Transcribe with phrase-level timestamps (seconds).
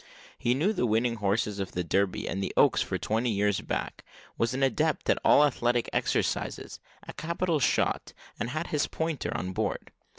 [0.35, 4.03] He knew the winning horses of the Derby and the Oaks for twenty years back,
[4.35, 9.51] was an adept at all athletic exercises, a capital shot, and had his pointer on
[9.53, 9.91] board.